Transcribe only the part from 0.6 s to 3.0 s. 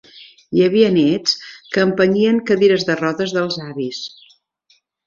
havia néts que empenyien cadires de